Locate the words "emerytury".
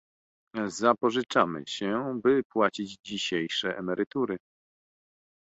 3.77-4.37